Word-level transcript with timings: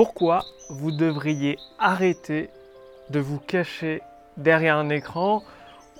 pourquoi 0.00 0.46
vous 0.70 0.92
devriez 0.92 1.58
arrêter 1.78 2.48
de 3.10 3.20
vous 3.20 3.38
cacher 3.38 4.00
derrière 4.38 4.78
un 4.78 4.88
écran 4.88 5.42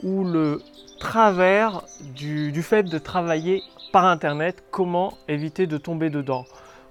ou 0.02 0.24
le 0.24 0.62
travers 0.98 1.82
du, 2.14 2.62
fait 2.62 2.84
de 2.84 2.96
travailler 2.96 3.62
par 3.92 4.06
Internet, 4.06 4.64
comment 4.70 5.18
éviter 5.28 5.66
de 5.66 5.76
tomber 5.76 6.08
dedans? 6.08 6.46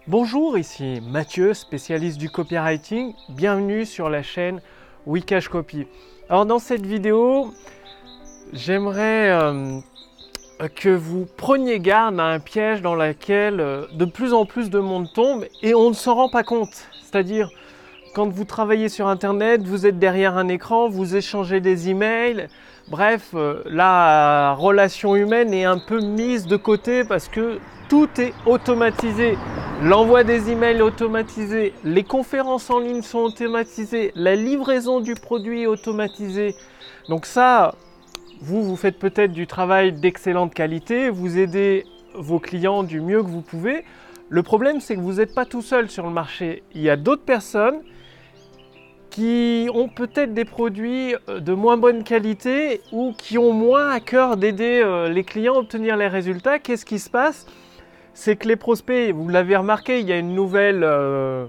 Bonjour, 0.06 0.56
ici 0.56 1.02
Mathieu, 1.02 1.56
spécialiste 1.56 2.20
du 2.20 2.30
copywriting. 2.30 3.16
Bienvenue 3.30 3.88
sur 3.88 4.08
la 4.08 4.22
chaîne 4.22 4.62
Wikash 5.08 5.50
Copy. 5.50 5.88
Alors 6.30 6.46
dans 6.46 6.60
cette 6.60 6.86
vidéo, 6.86 7.52
j'aimerais 8.54 9.32
euh, 9.32 9.80
que 10.68 10.90
vous 10.90 11.26
preniez 11.38 11.80
garde 11.80 12.20
à 12.20 12.26
un 12.26 12.40
piège 12.40 12.82
dans 12.82 12.96
lequel 12.96 13.62
euh, 13.62 13.86
de 13.94 14.06
plus 14.06 14.34
en 14.34 14.46
plus 14.46 14.70
de 14.70 14.80
monde 14.80 15.08
tombe 15.14 15.46
et 15.62 15.74
on 15.74 15.90
ne 15.90 15.96
s'en 15.96 16.16
rend 16.16 16.30
pas 16.30 16.44
compte. 16.44 16.90
C'est-à-dire, 17.02 17.50
quand 18.14 18.28
vous 18.28 18.44
travaillez 18.44 18.90
sur 18.90 19.08
Internet, 19.08 19.62
vous 19.64 19.86
êtes 19.86 20.00
derrière 20.00 20.38
un 20.38 20.50
écran, 20.50 20.90
vous 20.90 21.16
échangez 21.16 21.62
des 21.62 21.90
emails. 21.90 22.48
Bref, 22.90 23.30
euh, 23.36 23.62
la 23.66 24.54
relation 24.58 25.16
humaine 25.16 25.54
est 25.54 25.66
un 25.66 25.80
peu 25.80 26.02
mise 26.02 26.46
de 26.46 26.58
côté 26.58 27.04
parce 27.06 27.30
que 27.30 27.60
tout 27.88 28.10
est 28.18 28.34
automatisé. 28.46 29.38
L'envoi 29.82 30.26
des 30.26 30.52
emails 30.52 30.80
est 30.80 30.82
automatisé, 30.82 31.74
les 31.86 32.04
conférences 32.04 32.70
en 32.70 32.80
ligne 32.80 33.02
sont 33.02 33.20
automatisées, 33.20 34.12
la 34.14 34.36
livraison 34.36 35.00
du 35.00 35.14
produit 35.14 35.62
est 35.62 35.68
automatisée. 35.68 36.54
Donc 37.08 37.26
ça, 37.26 37.76
vous, 38.42 38.64
vous 38.64 38.76
faites 38.76 38.98
peut-être 38.98 39.32
du 39.32 39.48
travail 39.48 39.92
d'excellente 39.92 40.54
qualité, 40.54 41.10
vous 41.10 41.38
aidez 41.38 41.86
vos 42.16 42.40
clients 42.40 42.84
du 42.84 43.02
mieux 43.02 43.22
que 43.22 43.28
vous 43.28 43.42
pouvez. 43.42 43.84
Le 44.30 44.44
problème, 44.44 44.80
c'est 44.80 44.96
que 44.96 45.02
vous 45.02 45.14
n'êtes 45.14 45.34
pas 45.34 45.46
tout 45.46 45.62
seul 45.62 45.90
sur 45.90 46.06
le 46.06 46.14
marché. 46.14 46.64
Il 46.74 46.82
y 46.82 46.90
a 46.90 46.96
d'autres 46.96 47.24
personnes 47.24 47.82
qui 49.10 49.68
ont 49.74 49.90
peut-être 49.90 50.34
des 50.34 50.46
produits 50.46 51.16
euh, 51.28 51.40
de 51.40 51.54
moins 51.54 51.78
bonne 51.78 52.04
qualité 52.04 52.82
ou 52.92 53.14
qui 53.18 53.38
ont 53.38 53.54
moins 53.54 53.90
à 53.90 54.00
cœur 54.00 54.38
d'aider 54.38 54.82
euh, 54.84 55.10
les 55.10 55.24
clients 55.24 55.56
à 55.56 55.60
obtenir 55.60 55.98
les 55.98 56.08
résultats. 56.08 56.60
Qu'est-ce 56.60 56.86
qui 56.86 57.00
se 57.00 57.10
passe? 57.10 57.48
C'est 58.14 58.36
que 58.36 58.48
les 58.48 58.56
prospects, 58.56 59.12
vous 59.12 59.28
l'avez 59.28 59.56
remarqué, 59.56 60.00
il 60.00 60.08
y 60.08 60.12
a 60.12 60.18
une 60.18 60.36
nouvelle 60.36 60.84
euh, 60.84 61.46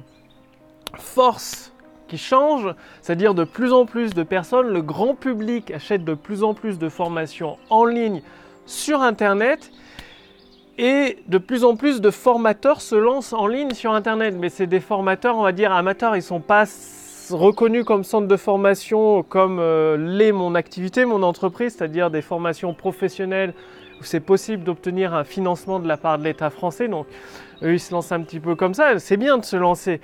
force 0.94 1.69
qui 2.10 2.18
change, 2.18 2.74
c'est-à-dire 3.02 3.34
de 3.34 3.44
plus 3.44 3.72
en 3.72 3.86
plus 3.86 4.12
de 4.14 4.24
personnes, 4.24 4.66
le 4.66 4.82
grand 4.82 5.14
public 5.14 5.70
achète 5.70 6.04
de 6.04 6.14
plus 6.14 6.42
en 6.42 6.54
plus 6.54 6.78
de 6.78 6.88
formations 6.88 7.56
en 7.70 7.84
ligne 7.84 8.20
sur 8.66 9.00
Internet 9.00 9.70
et 10.76 11.18
de 11.28 11.38
plus 11.38 11.62
en 11.62 11.76
plus 11.76 12.00
de 12.00 12.10
formateurs 12.10 12.80
se 12.80 12.96
lancent 12.96 13.32
en 13.32 13.46
ligne 13.46 13.74
sur 13.74 13.92
Internet. 13.92 14.34
Mais 14.36 14.48
c'est 14.48 14.66
des 14.66 14.80
formateurs, 14.80 15.36
on 15.36 15.42
va 15.42 15.52
dire, 15.52 15.72
amateurs, 15.72 16.16
ils 16.16 16.18
ne 16.18 16.24
sont 16.24 16.40
pas 16.40 16.64
reconnus 17.30 17.84
comme 17.84 18.02
centre 18.02 18.26
de 18.26 18.36
formation 18.36 19.22
comme 19.22 19.58
euh, 19.60 19.96
l'est 19.96 20.32
mon 20.32 20.56
activité, 20.56 21.04
mon 21.04 21.22
entreprise, 21.22 21.76
c'est-à-dire 21.76 22.10
des 22.10 22.22
formations 22.22 22.74
professionnelles 22.74 23.54
c'est 24.06 24.20
possible 24.20 24.64
d'obtenir 24.64 25.14
un 25.14 25.24
financement 25.24 25.80
de 25.80 25.88
la 25.88 25.96
part 25.96 26.18
de 26.18 26.24
l'État 26.24 26.50
français. 26.50 26.88
Donc 26.88 27.06
eux, 27.62 27.74
ils 27.74 27.80
se 27.80 27.92
lancent 27.92 28.12
un 28.12 28.22
petit 28.22 28.40
peu 28.40 28.54
comme 28.54 28.74
ça. 28.74 28.98
C'est 28.98 29.16
bien 29.16 29.38
de 29.38 29.44
se 29.44 29.56
lancer. 29.56 30.00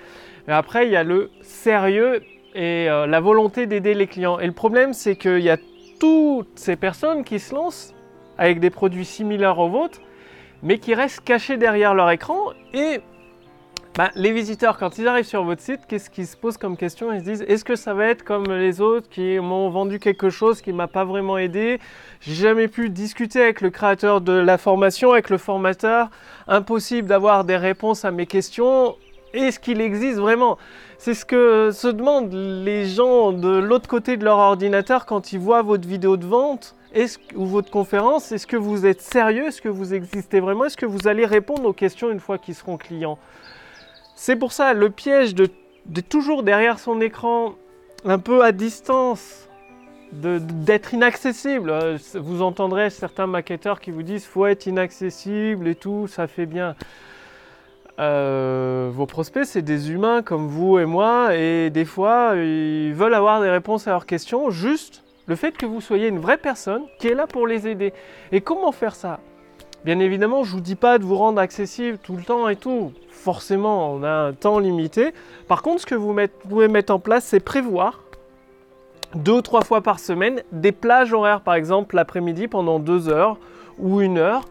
Mais 0.47 0.55
après, 0.55 0.87
il 0.87 0.93
y 0.93 0.97
a 0.97 1.05
le 1.05 1.31
sérieux 1.41 2.23
et 2.55 2.89
euh, 2.89 3.07
la 3.07 3.21
volonté 3.21 3.67
d'aider 3.67 3.95
les 3.95 4.07
clients. 4.07 4.39
Et 4.39 4.47
le 4.47 4.53
problème, 4.53 4.93
c'est 4.93 5.17
qu'il 5.17 5.41
y 5.41 5.51
a 5.51 5.59
toutes 6.01 6.59
ces 6.59 6.77
personnes 6.77 7.25
qui 7.25 7.39
se 7.39 7.55
lancent 7.55 7.95
avec 8.39 8.61
des 8.61 8.71
produits 8.71 9.05
similaires 9.05 9.59
aux 9.59 9.69
vôtres, 9.69 10.01
mais 10.63 10.79
qui 10.79 10.95
restent 10.95 11.25
cachés 11.25 11.57
derrière 11.57 11.95
leur 11.95 12.11
écran. 12.11 12.53
Et 12.75 13.01
bah, 13.97 14.11
les 14.15 14.31
visiteurs, 14.31 14.77
quand 14.77 14.99
ils 14.99 15.09
arrivent 15.09 15.25
sur 15.25 15.43
votre 15.43 15.63
site, 15.63 15.81
qu'est-ce 15.89 16.11
qu'ils 16.11 16.27
se 16.27 16.37
posent 16.37 16.59
comme 16.59 16.77
question 16.77 17.13
Ils 17.13 17.21
se 17.21 17.25
disent 17.25 17.45
est-ce 17.49 17.65
que 17.65 17.77
ça 17.77 17.95
va 17.95 18.09
être 18.09 18.25
comme 18.25 18.45
les 18.45 18.83
autres 18.83 19.09
qui 19.09 19.39
m'ont 19.39 19.71
vendu 19.71 19.99
quelque 19.99 20.29
chose 20.29 20.61
qui 20.61 20.71
ne 20.71 20.77
m'a 20.77 20.87
pas 20.87 21.05
vraiment 21.05 21.39
aidé? 21.39 21.81
J'ai 22.21 22.35
jamais 22.35 22.69
pu 22.69 22.91
discuter 22.91 23.41
avec 23.43 23.63
le 23.63 23.71
créateur 23.71 24.21
de 24.21 24.33
la 24.33 24.59
formation, 24.59 25.13
avec 25.13 25.31
le 25.31 25.39
formateur. 25.39 26.11
Impossible 26.47 27.09
d'avoir 27.09 27.45
des 27.45 27.57
réponses 27.57 28.05
à 28.05 28.11
mes 28.11 28.27
questions. 28.27 28.97
Est-ce 29.33 29.59
qu'il 29.59 29.81
existe 29.81 30.19
vraiment? 30.19 30.59
C'est 30.99 31.15
ce 31.15 31.25
que 31.25 31.71
se 31.73 31.89
demandent 31.89 32.35
les 32.35 32.85
gens 32.85 33.33
de 33.33 33.49
l'autre 33.49 33.89
côté 33.89 34.19
de 34.19 34.25
leur 34.25 34.37
ordinateur 34.37 35.07
quand 35.07 35.33
ils 35.33 35.39
voient 35.39 35.63
votre 35.63 35.89
vidéo 35.89 36.19
de 36.19 36.27
vente 36.27 36.75
ou 37.35 37.47
votre 37.47 37.71
conférence. 37.71 38.31
Est-ce 38.31 38.47
que 38.47 38.59
vous 38.59 38.85
êtes 38.85 39.01
sérieux? 39.01 39.47
Est-ce 39.47 39.63
que 39.63 39.71
vous 39.71 39.95
existez 39.95 40.41
vraiment? 40.41 40.67
Est-ce 40.67 40.77
que 40.77 40.87
vous 40.87 41.09
allez 41.09 41.25
répondre 41.25 41.65
aux 41.65 41.73
questions 41.73 42.11
une 42.11 42.21
fois 42.21 42.37
qu'ils 42.37 42.55
seront 42.55 42.77
clients? 42.77 43.19
C'est 44.19 44.37
pour 44.37 44.53
ça 44.53 44.73
le 44.73 44.89
piège 44.89 45.35
de, 45.35 45.47
toujours 46.09 46.43
derrière 46.43 46.79
son 46.79 47.03
écran, 47.03 47.55
un 48.07 48.19
peu 48.19 48.43
à 48.43 48.51
distance, 48.51 49.47
d'être 50.11 50.95
inaccessible. 50.95 51.69
Euh, 51.69 51.99
vous 52.15 52.41
entendrez 52.41 52.89
certains 52.89 53.27
maquetteurs 53.27 53.79
qui 53.79 53.91
vous 53.91 54.03
disent 54.03 54.25
faut 54.25 54.47
être 54.47 54.67
inaccessible 54.67 55.69
et 55.69 55.75
tout, 55.75 56.07
ça 56.07 56.27
fait 56.27 56.47
bien. 56.47 56.75
Euh, 57.99 58.89
vos 58.91 59.05
prospects, 59.05 59.45
c'est 59.45 59.63
des 59.63 59.91
humains 59.91 60.23
comme 60.23 60.49
vous 60.49 60.79
et 60.79 60.87
moi, 60.87 61.37
et 61.37 61.69
des 61.69 61.85
fois, 61.85 62.33
ils 62.37 62.95
veulent 62.95 63.15
avoir 63.15 63.43
des 63.43 63.51
réponses 63.51 63.87
à 63.87 63.91
leurs 63.91 64.07
questions, 64.07 64.49
juste 64.49 65.05
le 65.27 65.37
fait 65.37 65.53
que 65.53 65.67
vous 65.67 65.83
soyez 65.83 66.09
une 66.09 66.21
vraie 66.21 66.39
personne 66.39 66.85
qui 66.99 67.09
est 67.09 67.15
là 67.15 67.27
pour 67.27 67.47
les 67.47 67.69
aider. 67.69 67.93
Et 68.33 68.41
comment 68.41 68.73
faire 68.73 68.95
ça? 68.95 69.21
Bien 69.87 70.01
évidemment, 70.01 70.43
je 70.43 70.51
ne 70.51 70.57
vous 70.57 70.63
dis 70.63 70.75
pas 70.75 70.99
de 70.99 71.05
vous 71.05 71.15
rendre 71.15 71.41
accessible 71.41 71.97
tout 71.99 72.17
le 72.17 72.25
temps 72.25 72.49
et 72.49 72.57
tout. 72.57 72.91
Forcément, 73.09 73.93
on 73.93 74.03
a 74.03 74.11
un 74.11 74.33
temps 74.33 74.59
limité. 74.59 75.15
Par 75.47 75.63
contre, 75.63 75.83
ce 75.83 75.87
que 75.87 75.95
vous, 75.95 76.13
pouvez 76.49 76.67
mettre 76.67 76.93
en 76.93 76.99
place, 76.99 77.25
c'est 77.25 77.39
prévoir 77.39 78.03
deux 79.15 79.35
ou 79.35 79.43
trois 79.43 79.63
fois 79.63 79.83
par 79.83 80.01
semaine 80.01 80.43
des 80.51 80.73
plages 80.73 81.13
horaires, 81.13 81.41
par 81.41 81.55
exemple 81.55 81.95
l'après-midi 81.95 82.49
pendant 82.49 82.81
deux 82.81 83.09
heures 83.09 83.39
ou 83.79 84.01
une 84.01 84.19
heure, 84.19 84.49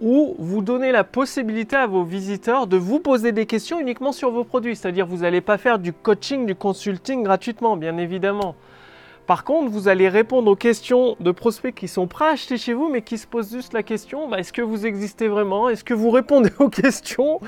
où 0.00 0.34
vous 0.40 0.62
donnez 0.62 0.90
la 0.90 1.04
possibilité 1.04 1.76
à 1.76 1.86
vos 1.86 2.02
visiteurs 2.02 2.66
de 2.66 2.76
vous 2.76 2.98
poser 2.98 3.30
des 3.30 3.46
questions 3.46 3.78
uniquement 3.78 4.10
sur 4.10 4.32
vos 4.32 4.42
produits. 4.42 4.74
C'est-à-dire 4.74 5.06
vous 5.06 5.18
n'allez 5.18 5.42
pas 5.42 5.58
faire 5.58 5.78
du 5.78 5.92
coaching, 5.92 6.44
du 6.44 6.56
consulting 6.56 7.22
gratuitement, 7.22 7.76
bien 7.76 7.96
évidemment. 7.98 8.56
Par 9.26 9.42
contre, 9.42 9.70
vous 9.72 9.88
allez 9.88 10.08
répondre 10.08 10.48
aux 10.48 10.56
questions 10.56 11.16
de 11.18 11.32
prospects 11.32 11.74
qui 11.74 11.88
sont 11.88 12.06
prêts 12.06 12.26
à 12.26 12.30
acheter 12.30 12.58
chez 12.58 12.74
vous, 12.74 12.88
mais 12.88 13.02
qui 13.02 13.18
se 13.18 13.26
posent 13.26 13.50
juste 13.50 13.72
la 13.72 13.82
question 13.82 14.28
bah, 14.28 14.38
est-ce 14.38 14.52
que 14.52 14.62
vous 14.62 14.86
existez 14.86 15.26
vraiment? 15.26 15.68
Est-ce 15.68 15.82
que 15.82 15.94
vous 15.94 16.10
répondez 16.10 16.50
aux 16.60 16.68
questions? 16.68 17.40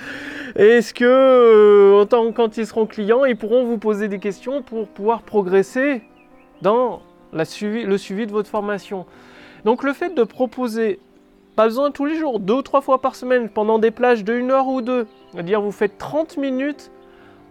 Est-ce 0.56 0.92
que, 0.92 1.04
euh, 1.04 2.32
quand 2.32 2.56
ils 2.56 2.66
seront 2.66 2.86
clients, 2.86 3.24
ils 3.24 3.36
pourront 3.36 3.64
vous 3.64 3.78
poser 3.78 4.08
des 4.08 4.18
questions 4.18 4.62
pour 4.62 4.88
pouvoir 4.88 5.22
progresser 5.22 6.02
dans 6.62 7.00
le 7.32 7.44
suivi 7.44 8.26
de 8.26 8.32
votre 8.32 8.48
formation? 8.48 9.06
Donc, 9.64 9.84
le 9.84 9.92
fait 9.92 10.14
de 10.14 10.24
proposer 10.24 10.98
pas 11.54 11.66
besoin 11.66 11.90
tous 11.92 12.06
les 12.06 12.16
jours, 12.16 12.40
deux 12.40 12.54
ou 12.54 12.62
trois 12.62 12.80
fois 12.80 13.00
par 13.00 13.14
semaine, 13.14 13.48
pendant 13.48 13.78
des 13.78 13.90
plages 13.90 14.24
de 14.24 14.34
une 14.34 14.50
heure 14.50 14.68
ou 14.68 14.80
deux. 14.80 15.06
C'est-à-dire 15.32 15.60
vous 15.60 15.72
faites 15.72 15.98
30 15.98 16.38
minutes 16.38 16.90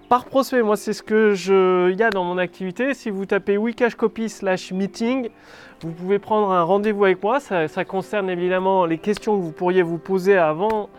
par 0.09 0.25
prospect. 0.25 0.61
Moi, 0.61 0.77
c'est 0.77 0.93
ce 0.93 1.03
que 1.03 1.33
je 1.33 1.91
y 1.91 2.03
a 2.03 2.09
dans 2.09 2.23
mon 2.23 2.37
activité. 2.37 2.93
Si 2.93 3.09
vous 3.09 3.25
tapez 3.25 3.57
Wikashcopy 3.57 4.29
slash 4.29 4.71
meeting, 4.71 5.29
vous 5.81 5.91
pouvez 5.91 6.19
prendre 6.19 6.51
un 6.51 6.63
rendez-vous 6.63 7.05
avec 7.05 7.21
moi. 7.21 7.39
Ça, 7.39 7.85
concerne 7.85 8.29
évidemment 8.29 8.85
les 8.85 8.97
questions 8.97 9.37
que 9.37 9.43
vous 9.43 9.51
pourriez 9.51 9.81
vous 9.81 9.97
poser 9.97 10.37
avant 10.37 10.89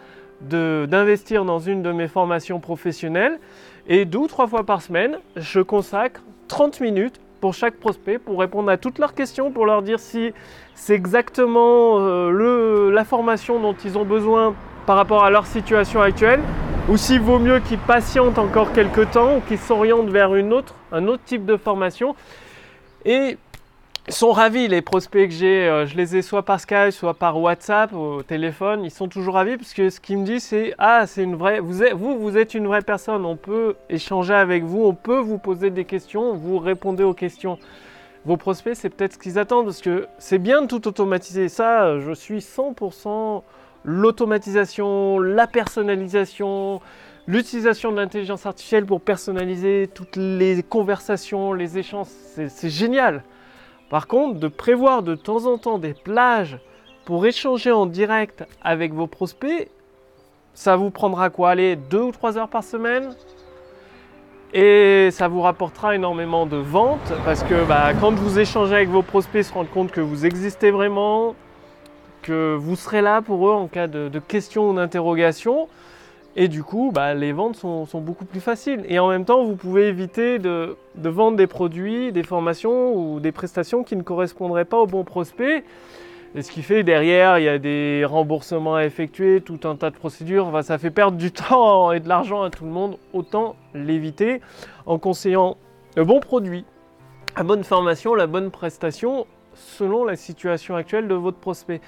d'investir 0.40 1.44
dans 1.44 1.58
une 1.58 1.82
de 1.82 1.90
mes 1.90 2.08
formations 2.08 2.60
professionnelles. 2.60 3.40
Et 3.88 4.04
deux 4.04 4.18
ou 4.18 4.26
trois 4.26 4.46
fois 4.46 4.64
par 4.64 4.82
semaine, 4.82 5.18
je 5.36 5.60
consacre 5.60 6.22
30 6.48 6.80
minutes 6.80 7.20
pour 7.40 7.54
chaque 7.54 7.74
prospect 7.74 8.18
pour 8.18 8.40
répondre 8.40 8.70
à 8.70 8.76
toutes 8.76 8.98
leurs 8.98 9.14
questions, 9.14 9.50
pour 9.50 9.64
leur 9.64 9.82
dire 9.82 10.00
si 10.00 10.32
c'est 10.74 10.94
exactement 10.94 11.98
euh, 11.98 12.90
la 12.90 13.04
formation 13.04 13.60
dont 13.60 13.74
ils 13.84 13.96
ont 13.96 14.04
besoin 14.04 14.54
par 14.86 14.96
rapport 14.96 15.24
à 15.24 15.30
leur 15.30 15.46
situation 15.46 16.00
actuelle, 16.00 16.40
ou 16.88 16.96
s'il 16.96 17.20
vaut 17.20 17.38
mieux 17.38 17.60
qu'ils 17.60 17.78
patientent 17.78 18.38
encore 18.38 18.72
quelques 18.72 19.10
temps 19.10 19.36
ou 19.36 19.40
qu'ils 19.40 19.58
s'orientent 19.58 20.08
vers 20.08 20.34
une 20.34 20.54
autre, 20.54 20.74
un 20.90 21.06
autre 21.06 21.22
type 21.24 21.44
de 21.44 21.58
formation. 21.58 22.16
Et 23.04 23.36
sont 24.08 24.32
ravis, 24.32 24.68
les 24.68 24.80
prospects 24.80 25.28
que 25.28 25.34
j'ai, 25.34 25.68
euh, 25.68 25.84
je 25.84 25.94
les 25.96 26.16
ai 26.16 26.22
soit 26.22 26.42
par 26.42 26.60
Skype, 26.60 26.92
soit 26.92 27.12
par 27.12 27.38
WhatsApp, 27.38 27.92
au 27.92 28.22
téléphone, 28.22 28.84
ils 28.84 28.90
sont 28.90 29.06
toujours 29.06 29.34
ravis 29.34 29.58
parce 29.58 29.74
que 29.74 29.90
ce 29.90 30.00
qu'ils 30.00 30.16
me 30.16 30.24
disent 30.24 30.44
c'est 30.44 30.74
Ah, 30.78 31.06
c'est 31.06 31.22
une 31.22 31.36
vraie, 31.36 31.60
vous, 31.60 31.82
êtes, 31.82 31.92
vous, 31.92 32.18
vous 32.18 32.38
êtes 32.38 32.54
une 32.54 32.66
vraie 32.66 32.80
personne, 32.80 33.26
on 33.26 33.36
peut 33.36 33.74
échanger 33.90 34.32
avec 34.32 34.64
vous, 34.64 34.82
on 34.84 34.94
peut 34.94 35.18
vous 35.18 35.36
poser 35.36 35.68
des 35.68 35.84
questions, 35.84 36.34
vous 36.34 36.58
répondez 36.58 37.04
aux 37.04 37.12
questions. 37.12 37.58
Vos 38.24 38.38
prospects, 38.38 38.74
c'est 38.74 38.88
peut-être 38.88 39.14
ce 39.14 39.18
qu'ils 39.18 39.38
attendent 39.38 39.66
parce 39.66 39.82
que 39.82 40.06
c'est 40.18 40.38
bien 40.38 40.62
de 40.62 40.66
tout 40.66 40.88
automatiser. 40.88 41.48
Ça, 41.48 42.00
je 42.00 42.12
suis 42.12 42.38
100% 42.38 43.42
l'automatisation, 43.84 45.18
la 45.18 45.46
personnalisation, 45.46 46.80
l'utilisation 47.26 47.92
de 47.92 47.96
l'intelligence 47.96 48.46
artificielle 48.46 48.86
pour 48.86 49.00
personnaliser 49.00 49.88
toutes 49.94 50.16
les 50.16 50.62
conversations, 50.62 51.52
les 51.52 51.78
échanges, 51.78 52.06
c'est 52.06 52.70
génial. 52.70 53.22
Par 53.90 54.06
contre, 54.06 54.38
de 54.38 54.48
prévoir 54.48 55.02
de 55.02 55.14
temps 55.14 55.46
en 55.46 55.58
temps 55.58 55.78
des 55.78 55.94
plages 55.94 56.58
pour 57.04 57.24
échanger 57.24 57.70
en 57.70 57.86
direct 57.86 58.44
avec 58.62 58.92
vos 58.92 59.06
prospects, 59.06 59.70
ça 60.52 60.76
vous 60.76 60.90
prendra 60.90 61.30
quoi? 61.30 61.50
Allez, 61.50 61.76
deux 61.76 62.02
ou 62.02 62.12
trois 62.12 62.36
heures 62.36 62.48
par 62.48 62.64
semaine? 62.64 63.14
Et 64.52 65.10
ça 65.10 65.28
vous 65.28 65.42
rapportera 65.42 65.94
énormément 65.94 66.46
de 66.46 66.56
ventes 66.56 67.12
parce 67.24 67.42
que 67.42 67.64
bah, 67.66 67.92
quand 68.00 68.12
vous 68.12 68.38
échangez 68.38 68.74
avec 68.74 68.88
vos 68.88 69.02
prospects, 69.02 69.44
se 69.44 69.52
rendent 69.52 69.70
compte 69.70 69.90
que 69.90 70.00
vous 70.00 70.24
existez 70.24 70.70
vraiment, 70.70 71.34
vous 72.32 72.76
serez 72.76 73.02
là 73.02 73.22
pour 73.22 73.48
eux 73.48 73.52
en 73.52 73.66
cas 73.66 73.86
de, 73.86 74.18
questions 74.18 74.70
ou 74.70 74.74
d'interrogations. 74.74 75.68
Et 76.36 76.46
du 76.46 76.62
coup, 76.62 76.92
bah, 76.94 77.14
les 77.14 77.32
ventes 77.32 77.56
sont, 77.56 77.86
beaucoup 77.94 78.24
plus 78.24 78.40
faciles. 78.40 78.84
Et 78.88 78.98
en 78.98 79.08
même 79.08 79.24
temps, 79.24 79.44
vous 79.44 79.56
pouvez 79.56 79.88
éviter 79.88 80.38
de, 80.38 80.76
de, 80.94 81.08
vendre 81.08 81.36
des 81.36 81.48
produits, 81.48 82.12
des 82.12 82.22
formations 82.22 82.94
ou 82.94 83.18
des 83.18 83.32
prestations 83.32 83.82
qui 83.82 83.96
ne 83.96 84.02
correspondraient 84.02 84.64
pas 84.64 84.78
au 84.78 84.86
bon 84.86 85.02
prospect. 85.02 85.64
Et 86.34 86.42
ce 86.42 86.50
qui 86.50 86.62
fait 86.62 86.82
derrière, 86.82 87.38
il 87.38 87.44
y 87.44 87.48
a 87.48 87.58
des 87.58 88.04
remboursements 88.04 88.76
à 88.76 88.84
effectuer, 88.84 89.40
tout 89.40 89.60
un 89.64 89.76
tas 89.76 89.90
de 89.90 89.96
procédures. 89.96 90.62
ça 90.62 90.78
fait 90.78 90.90
perdre 90.90 91.16
du 91.16 91.32
temps 91.48 91.92
et 91.92 92.00
de 92.00 92.08
l'argent 92.08 92.42
à 92.42 92.50
tout 92.50 92.64
le 92.64 92.70
monde. 92.70 92.98
Autant 93.12 93.56
l'éviter 93.74 94.40
en 94.86 94.98
conseillant 94.98 95.56
le 95.96 96.04
bon 96.04 96.20
produit, 96.20 96.64
la 97.36 97.42
bonne 97.44 97.64
formation, 97.64 98.14
la 98.14 98.26
bonne 98.26 98.50
prestation 98.50 99.26
selon 99.54 100.04
la 100.04 100.16
situation 100.16 100.76
actuelle 100.76 101.08
de 101.08 101.14
votre 101.14 101.38
prospect. 101.38 101.80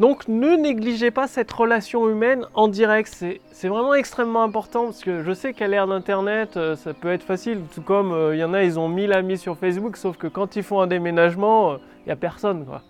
Donc 0.00 0.26
ne 0.26 0.56
négligez 0.56 1.12
pas 1.12 1.28
cette 1.28 1.52
relation 1.52 2.08
humaine 2.08 2.46
en 2.54 2.66
direct, 2.66 3.24
c'est 3.52 3.68
vraiment 3.68 3.94
extrêmement 3.94 4.42
important 4.42 4.86
parce 4.86 5.04
que 5.04 5.22
je 5.22 5.32
sais 5.32 5.52
qu'à 5.52 5.68
l'ère 5.68 5.86
d'Internet, 5.86 6.56
euh, 6.56 6.74
ça 6.74 6.92
peut 6.94 7.12
être 7.12 7.22
facile, 7.22 7.60
tout 7.72 7.82
comme 7.82 8.12
euh, 8.12 8.34
il 8.34 8.40
y 8.40 8.44
en 8.44 8.54
a, 8.54 8.64
ils 8.64 8.78
ont 8.78 8.88
1000 8.88 9.12
amis 9.12 9.38
sur 9.38 9.56
Facebook, 9.56 9.96
sauf 9.96 10.16
que 10.16 10.26
quand 10.26 10.56
ils 10.56 10.64
font 10.64 10.80
un 10.80 10.88
déménagement, 10.88 11.72
euh, 11.72 11.76
il 12.04 12.08
n'y 12.08 12.12
a 12.12 12.16
personne. 12.16 12.64
Quoi. 12.64 12.82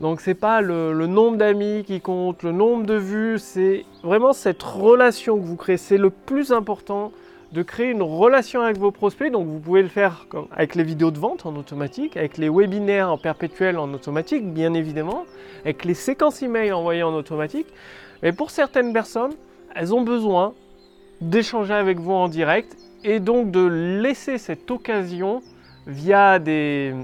Donc 0.00 0.20
c'est 0.20 0.34
pas 0.34 0.60
le, 0.60 0.92
nombre 1.08 1.36
d'amis 1.36 1.82
qui 1.84 2.00
compte, 2.00 2.44
le 2.44 2.52
nombre 2.52 2.86
de 2.86 2.94
vues, 2.94 3.40
c'est 3.40 3.84
vraiment 4.04 4.32
cette 4.32 4.62
relation 4.62 5.36
que 5.36 5.44
vous 5.44 5.56
créez. 5.56 5.76
C'est 5.78 5.98
le 5.98 6.10
plus 6.10 6.52
important 6.52 7.10
de 7.52 7.62
créer 7.62 7.90
une 7.90 8.02
relation 8.02 8.60
avec 8.60 8.78
vos 8.78 8.90
prospects. 8.90 9.30
Donc 9.30 9.46
vous 9.46 9.58
pouvez 9.58 9.82
le 9.82 9.88
faire 9.88 10.26
avec 10.52 10.74
les 10.74 10.84
vidéos 10.84 11.10
de 11.10 11.18
vente 11.18 11.46
en 11.46 11.56
automatique, 11.56 12.16
avec 12.16 12.38
les 12.38 12.48
webinaires 12.48 13.10
en 13.10 13.18
perpétuel 13.18 13.78
en 13.78 13.92
automatique, 13.92 14.52
bien 14.52 14.74
évidemment, 14.74 15.24
avec 15.64 15.84
les 15.84 15.94
séquences 15.94 16.42
email 16.42 16.72
envoyées 16.72 17.02
en 17.02 17.14
automatique. 17.14 17.66
Mais 18.22 18.32
pour 18.32 18.50
certaines 18.50 18.92
personnes, 18.92 19.32
elles 19.74 19.94
ont 19.94 20.02
besoin 20.02 20.54
d'échanger 21.20 21.74
avec 21.74 21.98
vous 21.98 22.12
en 22.12 22.28
direct 22.28 22.76
et 23.04 23.20
donc 23.20 23.50
de 23.50 23.64
laisser 23.66 24.38
cette 24.38 24.70
occasion 24.70 25.42
via 25.86 26.38
des, 26.38 26.94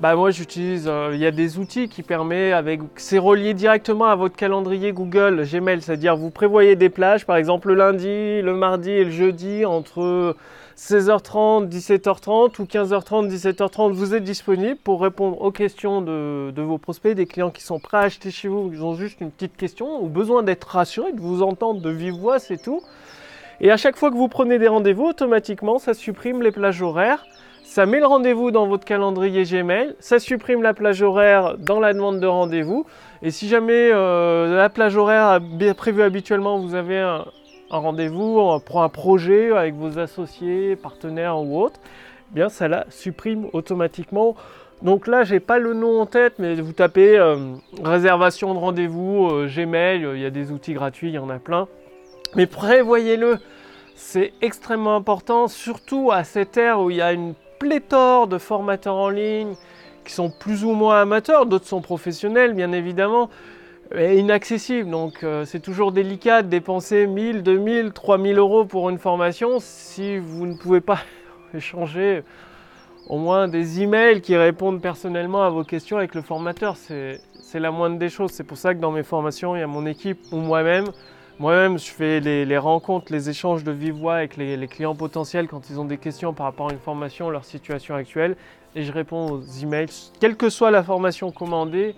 bah 0.00 0.16
moi 0.16 0.30
j'utilise, 0.32 0.86
euh, 0.88 1.10
il 1.14 1.20
y 1.20 1.26
a 1.26 1.30
des 1.30 1.58
outils 1.58 1.88
qui 1.88 2.02
permettent 2.02 2.52
avec, 2.52 2.80
c'est 2.96 3.18
relié 3.18 3.54
directement 3.54 4.06
à 4.06 4.16
votre 4.16 4.34
calendrier 4.34 4.92
Google 4.92 5.44
Gmail, 5.44 5.82
c'est-à-dire 5.82 6.16
vous 6.16 6.30
prévoyez 6.30 6.74
des 6.74 6.88
plages, 6.88 7.24
par 7.24 7.36
exemple 7.36 7.68
le 7.68 7.74
lundi, 7.74 8.42
le 8.42 8.54
mardi 8.54 8.90
et 8.90 9.04
le 9.04 9.12
jeudi 9.12 9.64
entre 9.64 10.34
16h30, 10.76 11.68
17h30 11.68 12.60
ou 12.60 12.64
15h30, 12.64 13.28
17h30, 13.30 13.92
vous 13.92 14.14
êtes 14.14 14.24
disponible 14.24 14.76
pour 14.82 15.00
répondre 15.00 15.40
aux 15.40 15.52
questions 15.52 16.02
de, 16.02 16.50
de, 16.50 16.62
vos 16.62 16.78
prospects, 16.78 17.14
des 17.14 17.26
clients 17.26 17.50
qui 17.50 17.62
sont 17.62 17.78
prêts 17.78 17.98
à 17.98 18.00
acheter 18.00 18.32
chez 18.32 18.48
vous, 18.48 18.70
qui 18.70 18.80
ont 18.80 18.94
juste 18.94 19.20
une 19.20 19.30
petite 19.30 19.56
question 19.56 20.02
ou 20.02 20.08
besoin 20.08 20.42
d'être 20.42 20.64
rassurés, 20.64 21.12
de 21.12 21.20
vous 21.20 21.42
entendre 21.42 21.80
de 21.80 21.90
vive 21.90 22.14
voix, 22.14 22.40
c'est 22.40 22.60
tout. 22.60 22.82
Et 23.60 23.70
à 23.70 23.76
chaque 23.76 23.96
fois 23.96 24.10
que 24.10 24.16
vous 24.16 24.26
prenez 24.26 24.58
des 24.58 24.66
rendez-vous, 24.66 25.04
automatiquement, 25.04 25.78
ça 25.78 25.94
supprime 25.94 26.42
les 26.42 26.50
plages 26.50 26.82
horaires 26.82 27.24
ça 27.74 27.86
met 27.86 27.98
le 27.98 28.06
rendez-vous 28.06 28.52
dans 28.52 28.68
votre 28.68 28.84
calendrier 28.84 29.42
Gmail, 29.42 29.96
ça 29.98 30.20
supprime 30.20 30.62
la 30.62 30.74
plage 30.74 31.02
horaire 31.02 31.58
dans 31.58 31.80
la 31.80 31.92
demande 31.92 32.20
de 32.20 32.26
rendez-vous. 32.28 32.86
Et 33.20 33.32
si 33.32 33.48
jamais 33.48 33.90
euh, 33.92 34.56
la 34.56 34.68
plage 34.68 34.96
horaire 34.96 35.40
prévue 35.76 36.02
habituellement, 36.02 36.60
vous 36.60 36.76
avez 36.76 37.00
un, 37.00 37.24
rendez-vous 37.70 38.60
pour 38.64 38.84
un 38.84 38.88
projet 38.88 39.50
avec 39.50 39.74
vos 39.74 39.98
associés, 39.98 40.76
partenaires 40.76 41.36
ou 41.40 41.60
autres, 41.60 41.80
eh 42.30 42.36
bien 42.36 42.48
ça 42.48 42.68
la 42.68 42.86
supprime 42.90 43.48
automatiquement. 43.52 44.36
Donc 44.82 45.08
là, 45.08 45.24
j'ai 45.24 45.40
pas 45.40 45.58
le 45.58 45.74
nom 45.74 46.00
en 46.00 46.06
tête, 46.06 46.34
mais 46.38 46.54
vous 46.54 46.74
tapez 46.74 47.18
euh, 47.18 47.54
réservation 47.82 48.54
de 48.54 48.58
rendez-vous 48.60 49.30
euh, 49.32 49.48
Gmail, 49.52 50.06
il 50.14 50.20
y 50.20 50.26
a 50.26 50.30
des 50.30 50.52
outils 50.52 50.74
gratuits, 50.74 51.08
il 51.08 51.14
y 51.14 51.18
en 51.18 51.28
a 51.28 51.40
plein. 51.40 51.66
Mais 52.36 52.46
prévoyez-le, 52.46 53.38
c'est 53.96 54.32
extrêmement 54.42 54.94
important, 54.94 55.48
surtout 55.48 56.12
à 56.12 56.22
cette 56.22 56.56
ère 56.56 56.80
où 56.80 56.90
il 56.90 56.98
y 56.98 57.02
a 57.02 57.12
une 57.12 57.34
pléthore 57.58 58.26
de 58.26 58.38
formateurs 58.38 58.96
en 58.96 59.08
ligne 59.08 59.54
qui 60.04 60.12
sont 60.12 60.30
plus 60.30 60.64
ou 60.64 60.72
moins 60.72 61.00
amateurs, 61.00 61.46
d'autres 61.46 61.66
sont 61.66 61.80
professionnels 61.80 62.52
bien 62.52 62.72
évidemment, 62.72 63.30
et 63.94 64.18
inaccessibles. 64.18 64.90
Donc 64.90 65.22
euh, 65.22 65.44
c'est 65.44 65.60
toujours 65.60 65.92
délicat 65.92 66.42
de 66.42 66.48
dépenser 66.48 67.06
1000, 67.06 67.42
2000, 67.42 67.92
3000 67.92 68.38
euros 68.38 68.64
pour 68.64 68.90
une 68.90 68.98
formation 68.98 69.58
si 69.60 70.18
vous 70.18 70.46
ne 70.46 70.54
pouvez 70.54 70.80
pas 70.80 71.00
échanger 71.54 72.22
au 73.08 73.18
moins 73.18 73.48
des 73.48 73.82
emails 73.82 74.20
qui 74.20 74.36
répondent 74.36 74.80
personnellement 74.80 75.42
à 75.42 75.50
vos 75.50 75.64
questions 75.64 75.98
avec 75.98 76.14
le 76.14 76.22
formateur. 76.22 76.76
C'est 76.76 77.20
la 77.60 77.70
moindre 77.70 77.98
des 77.98 78.08
choses. 78.08 78.30
C'est 78.32 78.44
pour 78.44 78.56
ça 78.56 78.74
que 78.74 78.80
dans 78.80 78.90
mes 78.90 79.02
formations, 79.02 79.54
il 79.54 79.60
y 79.60 79.62
a 79.62 79.66
mon 79.66 79.86
équipe 79.86 80.18
ou 80.32 80.38
moi-même 80.38 80.86
moi-même, 81.40 81.78
je 81.78 81.90
fais 81.90 82.20
les, 82.20 82.58
rencontres, 82.58 83.12
les 83.12 83.28
échanges 83.28 83.64
de 83.64 83.72
vive 83.72 83.94
voix 83.94 84.16
avec 84.16 84.36
les, 84.36 84.68
clients 84.68 84.94
potentiels 84.94 85.48
quand 85.48 85.68
ils 85.68 85.80
ont 85.80 85.84
des 85.84 85.98
questions 85.98 86.32
par 86.32 86.46
rapport 86.46 86.70
à 86.70 86.72
une 86.72 86.78
formation, 86.78 87.28
leur 87.28 87.44
situation 87.44 87.96
actuelle, 87.96 88.36
et 88.76 88.84
je 88.84 88.92
réponds 88.92 89.26
aux 89.30 89.42
emails, 89.62 89.88
quelle 90.20 90.36
que 90.36 90.48
soit 90.48 90.70
la 90.70 90.84
formation 90.84 91.32
commandée, 91.32 91.96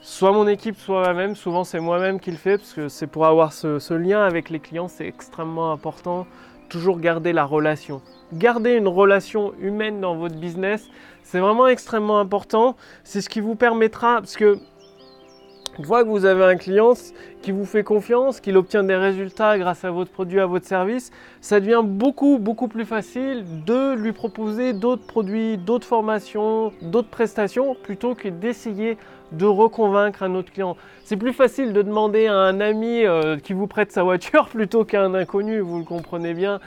soit 0.00 0.32
mon 0.32 0.46
équipe, 0.46 0.76
soit 0.78 1.02
moi-même. 1.02 1.36
Souvent, 1.36 1.64
c'est 1.64 1.80
moi-même 1.80 2.20
qui 2.20 2.30
le 2.30 2.36
fais 2.36 2.56
parce 2.56 2.72
que 2.72 2.88
c'est 2.88 3.06
pour 3.06 3.26
avoir 3.26 3.52
ce, 3.52 3.94
lien 3.94 4.24
avec 4.24 4.50
les 4.50 4.60
clients, 4.60 4.88
c'est 4.88 5.06
extrêmement 5.06 5.72
important. 5.72 6.26
Toujours 6.70 6.98
garder 6.98 7.32
la 7.32 7.44
relation. 7.44 8.00
Garder 8.32 8.72
une 8.74 8.88
relation 8.88 9.52
humaine 9.60 10.00
dans 10.00 10.16
votre 10.16 10.36
business, 10.36 10.88
c'est 11.22 11.38
vraiment 11.38 11.66
extrêmement 11.66 12.18
important. 12.18 12.76
C'est 13.02 13.20
ce 13.20 13.28
qui 13.28 13.40
vous 13.40 13.54
permettra, 13.56 14.16
parce 14.16 14.36
que 14.36 14.58
une 15.78 15.84
fois 15.84 16.04
que 16.04 16.08
vous 16.08 16.24
avez 16.24 16.44
un 16.44 16.56
client 16.56 16.92
qui 17.42 17.50
vous 17.50 17.64
fait 17.64 17.82
confiance, 17.82 18.40
qu'il 18.40 18.56
obtient 18.56 18.84
des 18.84 18.94
résultats 18.94 19.58
grâce 19.58 19.84
à 19.84 19.90
votre 19.90 20.10
produit, 20.10 20.38
à 20.38 20.46
votre 20.46 20.66
service, 20.66 21.10
ça 21.40 21.58
devient 21.58 21.82
beaucoup, 21.84 22.38
beaucoup 22.38 22.68
plus 22.68 22.84
facile 22.84 23.44
de 23.66 23.94
lui 23.94 24.12
proposer 24.12 24.72
d'autres 24.72 25.04
produits, 25.04 25.58
d'autres 25.58 25.86
formations, 25.86 26.72
d'autres 26.80 27.08
prestations, 27.08 27.74
plutôt 27.74 28.14
que 28.14 28.28
d'essayer 28.28 28.96
de 29.32 29.46
reconvaincre 29.46 30.22
un 30.22 30.34
autre 30.34 30.52
client. 30.52 30.76
C'est 31.04 31.16
plus 31.16 31.32
facile 31.32 31.72
de 31.72 31.82
demander 31.82 32.28
à 32.28 32.36
un 32.36 32.60
ami 32.60 33.04
euh, 33.04 33.36
qui 33.36 33.52
vous 33.52 33.66
prête 33.66 33.90
sa 33.90 34.04
voiture 34.04 34.48
plutôt 34.50 34.84
qu'à 34.84 35.02
un 35.02 35.14
inconnu, 35.14 35.58
vous 35.58 35.78
le 35.78 35.84
comprenez 35.84 36.34
bien. 36.34 36.60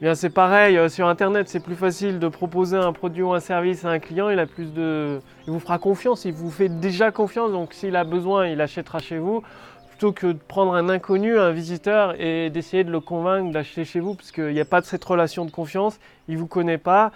Bien, 0.00 0.14
c'est 0.14 0.30
pareil, 0.30 0.78
euh, 0.78 0.88
sur 0.88 1.08
Internet, 1.08 1.50
c'est 1.50 1.60
plus 1.60 1.74
facile 1.74 2.18
de 2.18 2.28
proposer 2.28 2.78
un 2.78 2.94
produit 2.94 3.22
ou 3.22 3.34
un 3.34 3.40
service 3.40 3.84
à 3.84 3.90
un 3.90 3.98
client. 3.98 4.30
Il 4.30 4.38
a 4.38 4.46
plus 4.46 4.72
de, 4.72 5.20
il 5.46 5.52
vous 5.52 5.60
fera 5.60 5.78
confiance, 5.78 6.24
il 6.24 6.32
vous 6.32 6.50
fait 6.50 6.70
déjà 6.70 7.10
confiance. 7.10 7.52
Donc, 7.52 7.74
s'il 7.74 7.94
a 7.96 8.04
besoin, 8.04 8.46
il 8.46 8.62
achètera 8.62 9.00
chez 9.00 9.18
vous, 9.18 9.42
plutôt 9.90 10.12
que 10.12 10.28
de 10.28 10.38
prendre 10.48 10.72
un 10.72 10.88
inconnu, 10.88 11.38
un 11.38 11.50
visiteur, 11.50 12.18
et 12.18 12.48
d'essayer 12.48 12.82
de 12.82 12.90
le 12.90 13.00
convaincre 13.00 13.52
d'acheter 13.52 13.84
chez 13.84 14.00
vous, 14.00 14.14
parce 14.14 14.32
qu'il 14.32 14.54
n'y 14.54 14.60
a 14.60 14.64
pas 14.64 14.80
de 14.80 14.86
cette 14.86 15.04
relation 15.04 15.44
de 15.44 15.50
confiance. 15.50 16.00
Il 16.28 16.38
vous 16.38 16.46
connaît 16.46 16.78
pas. 16.78 17.12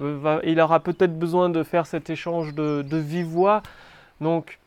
Euh, 0.00 0.40
il 0.44 0.58
aura 0.60 0.80
peut-être 0.80 1.18
besoin 1.18 1.50
de 1.50 1.62
faire 1.62 1.84
cet 1.84 2.08
échange 2.08 2.54
de, 2.54 2.80
de 2.80 2.96
vive 2.96 3.26
voix. 3.26 3.62
Donc, 4.22 4.60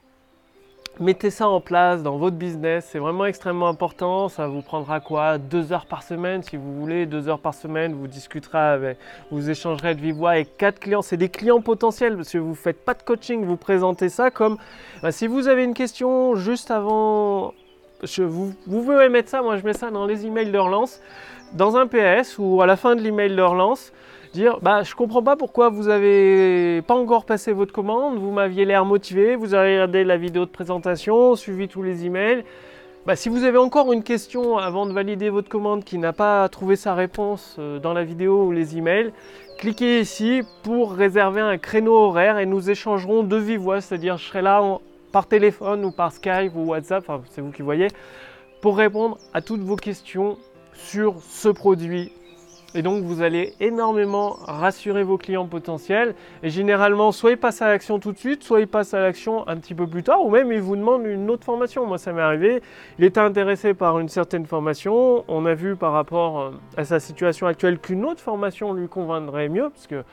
mettez 1.00 1.30
ça 1.30 1.48
en 1.48 1.62
place 1.62 2.04
dans 2.04 2.18
votre 2.18 2.36
business, 2.36 2.88
c'est 2.92 3.00
vraiment 3.00 3.26
extrêmement 3.26 3.68
important. 3.68 4.30
Ça 4.30 4.48
vous 4.48 4.62
prendra 4.62 5.00
quoi? 5.00 5.38
Deux 5.38 5.72
heures 5.72 5.86
par 5.86 6.04
semaine? 6.04 6.44
Si 6.44 6.58
vous 6.58 6.80
voulez, 6.80 7.06
deux 7.06 7.28
heures 7.30 7.40
par 7.40 7.54
semaine, 7.54 7.94
vous 7.94 8.08
discuterez 8.08 8.58
avec, 8.58 8.98
vous 9.32 9.50
échangerez 9.50 9.96
de 9.96 10.02
vive 10.02 10.16
voix 10.16 10.32
avec 10.32 10.58
quatre 10.58 10.80
clients. 10.80 11.02
C'est 11.02 11.18
des 11.18 11.30
clients 11.30 11.62
potentiels 11.62 12.16
parce 12.16 12.32
que 12.32 12.38
vous 12.38 12.50
ne 12.50 12.56
faites 12.56 12.84
pas 12.84 12.94
de 12.94 13.04
coaching, 13.04 13.46
vous 13.46 13.58
présentez 13.58 14.10
ça 14.10 14.32
comme 14.32 14.58
bah, 15.02 15.12
si 15.12 15.28
vous 15.28 15.48
avez 15.48 15.64
une 15.64 15.74
question 15.74 16.36
juste 16.36 16.72
avant, 16.72 17.54
vous, 18.18 18.54
vous 18.66 18.84
pouvez 18.84 19.10
mettre 19.10 19.30
ça, 19.30 19.42
moi 19.42 19.58
je 19.58 19.64
mets 19.64 19.74
ça 19.74 19.92
dans 19.92 20.06
les 20.06 20.26
emails 20.26 20.52
de 20.52 20.58
relance, 20.58 21.02
dans 21.54 21.78
un 21.78 21.88
PS 21.88 22.38
ou 22.38 22.62
à 22.62 22.66
la 22.66 22.76
fin 22.76 22.96
de 22.96 23.02
l'email 23.02 23.36
de 23.36 23.42
relance 23.42 23.92
dire 24.34 24.60
bah 24.62 24.84
je 24.84 24.96
comprends 24.96 25.24
pas 25.24 25.36
pourquoi 25.36 25.70
vous 25.70 25.90
avez 25.90 26.82
pas 26.84 26.96
encore 26.96 27.26
passé 27.26 27.52
votre 27.54 27.74
commande, 27.74 28.18
vous 28.18 28.32
m'aviez 28.32 28.66
l'air 28.66 28.86
motivé, 28.86 29.36
vous 29.36 29.54
avez 29.54 29.74
regardé 29.74 30.04
la 30.04 30.18
vidéo 30.18 30.46
de 30.46 30.52
présentation, 30.52 31.36
suivi 31.36 31.68
tous 31.68 31.84
les 31.84 32.06
emails. 32.06 32.44
Bah, 33.08 33.16
si 33.16 33.30
vous 33.30 33.46
avez 33.46 33.58
encore 33.58 33.94
une 33.94 34.04
question 34.04 34.58
avant 34.58 34.86
de 34.86 34.92
valider 34.92 35.30
votre 35.30 35.48
commande 35.48 35.86
qui 35.86 35.98
n'a 35.98 36.12
pas 36.12 36.50
trouvé 36.50 36.76
sa 36.76 36.94
réponse 36.94 37.56
euh, 37.58 37.80
dans 37.80 37.94
la 37.94 38.04
vidéo 38.04 38.44
ou 38.44 38.52
les 38.52 38.78
emails, 38.78 39.14
cliquez 39.58 40.02
ici 40.02 40.42
pour 40.62 40.92
réserver 40.92 41.40
un 41.40 41.58
créneau 41.58 41.96
horaire 41.96 42.38
et 42.38 42.46
nous 42.46 42.70
échangerons 42.70 43.24
de 43.24 43.38
vive 43.38 43.62
voix, 43.62 43.80
c'est-à-dire 43.80 44.18
je 44.18 44.26
serai 44.26 44.42
là 44.42 44.62
par 45.14 45.26
téléphone 45.26 45.86
ou 45.86 45.92
par 45.92 46.12
Skype 46.12 46.54
ou 46.54 46.66
WhatsApp, 46.66 47.06
enfin, 47.08 47.24
c'est 47.30 47.40
vous 47.40 47.52
qui 47.52 47.62
voyez, 47.62 47.88
pour 48.62 48.76
répondre 48.76 49.18
à 49.34 49.42
toutes 49.42 49.62
vos 49.62 49.78
questions 49.78 50.38
sur 50.74 51.16
ce 51.22 51.48
produit 51.48 52.12
Et 52.76 52.82
donc 52.82 53.04
vous 53.04 53.22
allez 53.22 53.54
énormément 53.60 54.38
rassurer 54.46 55.04
vos 55.04 55.18
clients 55.18 55.48
potentiels. 55.48 56.16
Et 56.44 56.50
généralement, 56.50 57.12
soit 57.12 57.32
ils 57.32 57.38
passent 57.38 57.62
à 57.62 57.70
l'action 57.70 58.00
tout 58.00 58.12
de 58.12 58.18
suite, 58.18 58.44
soit 58.44 58.60
ils 58.60 58.68
passent 58.68 58.94
à 58.94 59.00
l'action 59.00 59.48
un 59.48 59.56
petit 59.58 59.74
peu 59.74 59.88
plus 59.88 60.04
tard, 60.04 60.24
ou 60.26 60.30
même 60.30 60.52
ils 60.52 60.62
vous 60.62 60.76
demandent 60.76 61.06
une 61.06 61.30
autre 61.30 61.46
formation. 61.46 61.86
Moi, 61.86 61.98
ça 61.98 62.12
m'est 62.12 62.22
arrivé. 62.22 62.62
Il 63.00 63.06
était 63.06 63.22
intéressé 63.22 63.74
par 63.74 64.00
une 64.00 64.10
certaine 64.10 64.46
formation. 64.46 65.24
On 65.28 65.46
a 65.46 65.54
vu 65.54 65.76
par 65.76 65.94
rapport 65.94 66.40
euh, 66.40 66.52
à 66.76 66.84
sa 66.84 67.00
situation 67.00 67.48
actuelle 67.48 67.80
qu'une 67.80 68.04
autre 68.06 68.22
formation 68.22 68.74
lui 68.74 68.88
conviendrait 68.88 69.50
mieux, 69.50 69.70
parce 69.70 69.88
que 69.88 70.04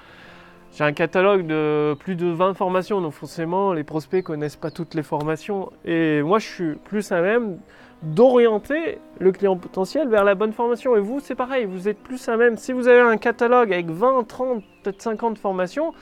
j'ai 0.75 0.83
un 0.83 0.93
catalogue 0.93 1.47
de 1.47 1.95
plus 2.01 2.17
de 2.17 2.27
20 2.27 2.55
formations, 2.55 3.01
donc 3.01 3.13
forcément 3.13 3.73
les 3.73 3.85
prospects 3.85 4.25
connaissent 4.25 4.57
pas 4.57 4.73
toutes 4.73 4.95
les 4.95 5.05
formations. 5.05 5.71
Et 5.85 6.21
moi, 6.23 6.41
je 6.41 6.47
suis 6.47 6.75
plus 6.75 7.13
à 7.13 7.21
même 7.21 7.59
d'orienter 8.03 8.99
le 9.21 9.31
client 9.31 9.57
potentiel 9.57 10.09
vers 10.09 10.25
la 10.25 10.35
bonne 10.35 10.53
formation. 10.53 10.97
Et 10.97 11.01
vous, 11.01 11.21
c'est 11.21 11.37
pareil, 11.37 11.65
vous 11.65 11.89
êtes 11.89 11.99
plus 11.99 12.29
à 12.29 12.37
même. 12.37 12.57
Si 12.57 12.73
vous 12.73 12.89
avez 12.89 13.01
un 13.01 13.17
catalogue 13.19 13.73
avec 13.73 13.89
20, 13.89 14.27
30, 14.27 14.65
peut-être 14.83 15.01
50 15.01 15.39
formations, 15.39 15.95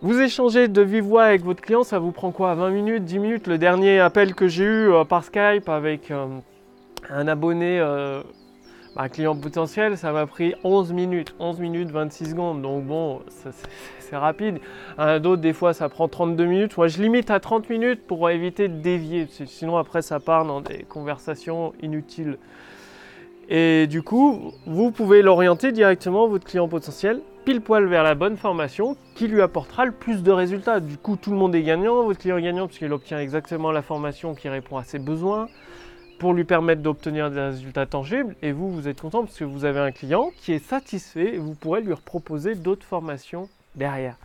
vous 0.00 0.18
échangez 0.18 0.68
de 0.68 0.80
vive 0.80 1.04
voix 1.04 1.24
avec 1.24 1.44
votre 1.44 1.60
client, 1.60 1.82
ça 1.82 1.98
vous 1.98 2.12
prend 2.12 2.30
quoi 2.30 2.54
20 2.54 2.70
minutes, 2.70 3.04
10 3.04 3.18
minutes? 3.18 3.46
Le 3.48 3.58
dernier 3.58 4.00
appel 4.00 4.34
que 4.34 4.48
j'ai 4.48 4.64
eu 4.64 4.92
euh, 4.92 5.04
par 5.04 5.24
Skype 5.24 5.68
avec 5.68 6.10
euh, 6.10 6.26
un 7.10 7.28
abonné, 7.28 7.80
euh, 7.80 8.22
un 8.98 9.08
client 9.08 9.36
potentiel, 9.36 9.96
ça 9.96 10.10
m'a 10.10 10.26
pris 10.26 10.54
11 10.64 10.92
minutes, 10.92 11.34
11 11.38 11.60
minutes 11.60 11.90
26 11.90 12.30
secondes. 12.30 12.62
Donc 12.62 12.84
bon, 12.84 13.20
c'est 14.00 14.16
rapide. 14.16 14.58
D'autres, 14.98 15.36
des 15.36 15.52
fois, 15.52 15.72
ça 15.72 15.88
prend 15.88 16.08
32 16.08 16.44
minutes. 16.44 16.76
Moi, 16.76 16.88
je 16.88 17.00
limite 17.00 17.30
à 17.30 17.38
30 17.38 17.70
minutes 17.70 18.04
pour 18.06 18.28
éviter 18.28 18.66
de 18.66 18.74
dévier. 18.74 19.28
Sinon, 19.46 19.76
après, 19.76 20.02
ça 20.02 20.18
part 20.18 20.44
dans 20.44 20.60
des 20.60 20.82
conversations 20.82 21.72
inutiles. 21.80 22.38
Et 23.48 23.86
du 23.86 24.02
coup, 24.02 24.52
vous 24.66 24.90
pouvez 24.90 25.22
l'orienter 25.22 25.72
directement, 25.72 26.26
votre 26.26 26.44
client 26.44 26.68
potentiel, 26.68 27.22
pile 27.44 27.60
poil 27.60 27.86
vers 27.86 28.02
la 28.02 28.14
bonne 28.14 28.36
formation 28.36 28.96
qui 29.14 29.28
lui 29.28 29.40
apportera 29.40 29.86
le 29.86 29.92
plus 29.92 30.22
de 30.22 30.32
résultats. 30.32 30.80
Du 30.80 30.98
coup, 30.98 31.16
tout 31.16 31.30
le 31.30 31.36
monde 31.36 31.54
est 31.54 31.62
gagnant, 31.62 32.02
votre 32.02 32.18
client 32.18 32.36
est 32.36 32.42
gagnant 32.42 32.66
puisqu'il 32.66 32.92
obtient 32.92 33.20
exactement 33.20 33.70
la 33.70 33.80
formation 33.80 34.34
qui 34.34 34.48
répond 34.48 34.76
à 34.76 34.84
ses 34.84 34.98
besoins 34.98 35.48
pour 36.18 36.34
lui 36.34 36.44
permettre 36.44 36.82
d'obtenir 36.82 37.30
des 37.30 37.40
résultats 37.40 37.86
tangibles. 37.86 38.34
Et 38.42 38.52
vous, 38.52 38.70
vous 38.70 38.88
êtes 38.88 39.00
content 39.00 39.24
parce 39.24 39.38
que 39.38 39.44
vous 39.44 39.64
avez 39.64 39.80
un 39.80 39.92
client 39.92 40.30
qui 40.40 40.52
est 40.52 40.64
satisfait 40.64 41.34
et 41.34 41.38
vous 41.38 41.54
pourrez 41.54 41.80
lui 41.80 41.94
proposer 42.04 42.54
d'autres 42.54 42.86
formations 42.86 43.48
derrière. 43.74 44.16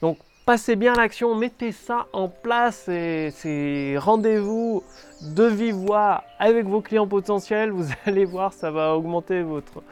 Donc 0.00 0.18
passez 0.46 0.76
bien 0.76 0.94
l'action, 0.94 1.34
mettez 1.34 1.72
ça 1.72 2.06
en 2.12 2.28
place 2.28 2.88
et 2.88 3.30
c'est 3.32 3.96
rendez-vous 3.98 4.82
de 5.22 5.44
vive 5.44 5.74
voix 5.74 6.24
avec 6.38 6.66
vos 6.66 6.80
clients 6.80 7.08
potentiels. 7.08 7.70
Vous 7.70 7.86
allez 8.06 8.24
voir, 8.24 8.52
ça 8.52 8.70
va 8.70 8.94
augmenter 8.96 9.42
votre 9.42 9.82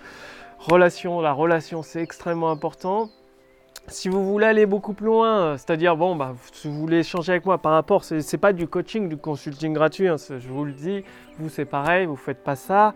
relation. 0.59 1.21
La 1.21 1.33
relation, 1.33 1.83
c'est 1.83 2.03
extrêmement 2.03 2.51
important. 2.51 3.11
Si 3.89 4.09
vous 4.09 4.25
voulez 4.25 4.47
aller 4.47 4.65
beaucoup 4.65 4.93
plus 4.95 5.07
loin, 5.07 5.57
c'est-à-dire, 5.59 5.97
bon, 5.97 6.17
bah, 6.17 6.35
si 6.53 6.69
vous 6.69 6.75
voulez 6.75 6.99
échanger 6.99 7.33
avec 7.33 7.45
moi 7.45 7.59
par 7.59 7.73
rapport, 7.73 8.05
ce 8.05 8.15
n'est 8.15 8.41
pas 8.41 8.53
du 8.53 8.67
coaching, 8.69 9.09
du 9.09 9.17
consulting 9.17 9.73
gratuit, 9.73 10.09
hein, 10.09 10.17
je 10.19 10.49
vous 10.49 10.65
le 10.65 10.73
dis, 10.73 11.05
vous 11.39 11.49
c'est 11.49 11.65
pareil, 11.65 12.07
vous 12.07 12.13
ne 12.13 12.17
faites 12.17 12.43
pas 12.43 12.57
ça. 12.57 12.95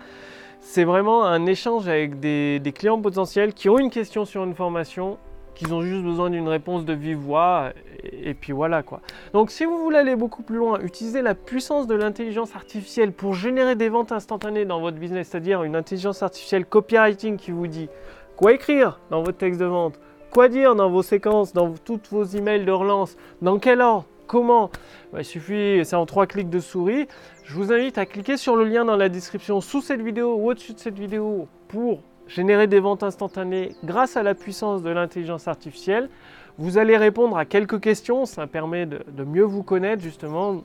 C'est 0.60 0.84
vraiment 0.84 1.24
un 1.24 1.44
échange 1.46 1.88
avec 1.88 2.20
des 2.20 2.72
clients 2.74 3.00
potentiels 3.00 3.52
qui 3.52 3.68
ont 3.68 3.78
une 3.78 3.90
question 3.90 4.24
sur 4.24 4.44
une 4.44 4.54
formation 4.54 5.18
qu'ils 5.56 5.74
ont 5.74 5.80
juste 5.80 6.04
besoin 6.04 6.30
d'une 6.30 6.48
réponse 6.48 6.84
de 6.84 6.92
vive 6.92 7.16
voix, 7.16 7.72
et, 8.04 8.34
puis 8.34 8.52
voilà 8.52 8.82
quoi. 8.82 9.00
Donc 9.32 9.50
si 9.50 9.64
vous 9.64 9.78
voulez 9.78 9.96
aller 9.96 10.14
beaucoup 10.14 10.42
plus 10.42 10.58
loin, 10.58 10.78
utilisez 10.80 11.22
la 11.22 11.34
puissance 11.34 11.86
de 11.86 11.94
l'intelligence 11.94 12.54
artificielle 12.54 13.10
pour 13.10 13.34
générer 13.34 13.74
des 13.74 13.88
ventes 13.88 14.12
instantanées 14.12 14.66
dans 14.66 14.80
votre 14.80 14.98
business, 14.98 15.28
c'est-à-dire 15.28 15.64
une 15.64 15.74
intelligence 15.74 16.22
artificielle 16.22 16.66
copywriting 16.66 17.38
qui 17.38 17.50
vous 17.50 17.66
dit 17.66 17.88
quoi 18.36 18.52
écrire 18.52 19.00
dans 19.10 19.22
votre 19.22 19.38
texte 19.38 19.58
de 19.58 19.64
vente, 19.64 19.98
quoi 20.36 20.50
dire 20.50 20.74
dans 20.74 20.90
vos 20.90 21.00
séquences, 21.00 21.54
dans 21.54 21.72
toutes 21.82 22.08
vos 22.08 22.22
emails 22.22 22.66
de 22.66 22.70
relance, 22.70 23.16
dans 23.40 23.58
quel 23.58 23.80
ordre, 23.80 24.04
comment? 24.26 24.70
Bah, 25.10 25.20
il 25.20 25.24
suffit, 25.24 25.80
c'est 25.82 25.96
en 25.96 26.04
trois 26.04 26.26
clics 26.26 26.50
de 26.50 26.60
souris. 26.60 27.08
Je 27.44 27.54
vous 27.54 27.72
invite 27.72 27.96
à 27.96 28.04
cliquer 28.04 28.36
sur 28.36 28.54
le 28.54 28.64
lien 28.64 28.84
dans 28.84 28.96
la 28.96 29.08
description 29.08 29.62
sous 29.62 29.80
cette 29.80 30.02
vidéo 30.02 30.34
ou 30.34 30.50
au-dessus 30.50 30.74
de 30.74 30.78
cette 30.78 30.98
vidéo 30.98 31.48
pour 31.68 32.02
générer 32.26 32.66
des 32.66 32.80
ventes 32.80 33.02
instantanées 33.02 33.72
grâce 33.82 34.18
à 34.18 34.22
la 34.22 34.34
puissance 34.34 34.82
de 34.82 34.90
l'intelligence 34.90 35.48
artificielle. 35.48 36.10
Vous 36.58 36.76
allez 36.76 36.98
répondre 36.98 37.38
à 37.38 37.46
quelques 37.46 37.80
questions, 37.80 38.26
ça 38.26 38.46
permet 38.46 38.84
de, 38.84 39.24
mieux 39.24 39.42
vous 39.42 39.62
connaître 39.62 40.02
justement, 40.02 40.64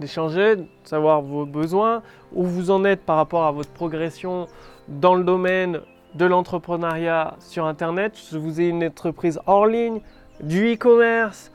d'échanger, 0.00 0.56
de 0.56 0.66
savoir 0.82 1.22
vos 1.22 1.46
besoins, 1.46 2.02
où 2.32 2.42
vous 2.42 2.72
en 2.72 2.84
êtes 2.84 3.02
par 3.02 3.18
rapport 3.18 3.44
à 3.44 3.52
votre 3.52 3.70
progression 3.70 4.48
dans 4.88 5.14
le 5.14 5.22
domaine 5.22 5.80
de 6.14 6.24
l'entrepreneuriat 6.24 7.36
sur 7.40 7.66
Internet. 7.66 8.16
Si 8.16 8.38
vous 8.38 8.60
avez 8.60 8.68
une 8.68 8.84
entreprise 8.84 9.40
hors 9.46 9.66
ligne, 9.66 10.00
du 10.40 10.74
e-commerce 10.74 11.52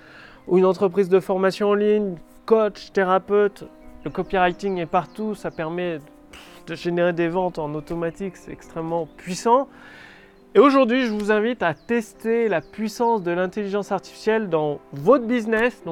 ou 0.48 0.58
une 0.58 0.66
entreprise 0.66 1.10
de 1.10 1.20
formation 1.20 1.70
en 1.70 1.74
ligne, 1.74 2.16
coach, 2.46 2.92
thérapeute, 2.92 3.66
le 4.04 4.12
copywriting 4.12 4.78
est 4.78 4.86
partout, 4.86 5.36
ça 5.36 5.52
permet 5.52 6.00
de 6.68 6.76
générer 6.76 7.14
des 7.14 7.28
ventes 7.28 7.60
en 7.60 7.74
automatique, 7.74 8.38
c'est 8.38 8.52
extrêmement 8.52 9.08
puissant. 9.18 9.68
Et 10.56 10.60
aujourd'hui, 10.60 11.06
je 11.06 11.12
vous 11.12 11.32
invite 11.32 11.62
à 11.62 11.74
tester 11.74 12.48
la 12.48 12.62
puissance 12.62 13.22
de 13.22 13.32
l'intelligence 13.32 13.92
artificielle 13.92 14.50
dans 14.50 14.80
votre 14.94 15.26
business. 15.26 15.84